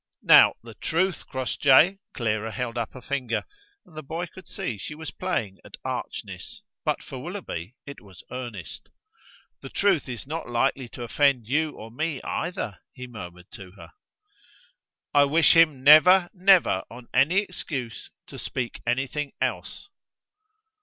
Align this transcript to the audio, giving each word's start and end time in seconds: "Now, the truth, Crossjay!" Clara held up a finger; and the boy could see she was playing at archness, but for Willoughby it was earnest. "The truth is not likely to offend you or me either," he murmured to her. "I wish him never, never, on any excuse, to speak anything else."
"Now, 0.23 0.55
the 0.63 0.73
truth, 0.73 1.27
Crossjay!" 1.27 1.99
Clara 2.15 2.51
held 2.51 2.75
up 2.75 2.95
a 2.95 3.03
finger; 3.03 3.45
and 3.85 3.95
the 3.95 4.01
boy 4.01 4.25
could 4.25 4.47
see 4.47 4.79
she 4.79 4.95
was 4.95 5.11
playing 5.11 5.59
at 5.63 5.77
archness, 5.85 6.63
but 6.83 7.03
for 7.03 7.19
Willoughby 7.19 7.75
it 7.85 8.01
was 8.01 8.23
earnest. 8.31 8.89
"The 9.61 9.69
truth 9.69 10.09
is 10.09 10.25
not 10.25 10.49
likely 10.49 10.89
to 10.89 11.03
offend 11.03 11.47
you 11.47 11.73
or 11.75 11.91
me 11.91 12.19
either," 12.23 12.79
he 12.93 13.05
murmured 13.05 13.51
to 13.51 13.73
her. 13.73 13.91
"I 15.13 15.25
wish 15.25 15.55
him 15.55 15.83
never, 15.83 16.31
never, 16.33 16.83
on 16.89 17.07
any 17.13 17.37
excuse, 17.37 18.09
to 18.25 18.39
speak 18.39 18.81
anything 18.87 19.33
else." 19.39 19.87